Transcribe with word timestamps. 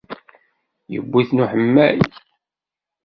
Yewwi-ten 0.93 1.43
uḥemmal. 1.43 1.99